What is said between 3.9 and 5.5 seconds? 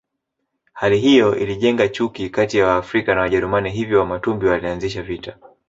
Wamatumbi walianzisha vita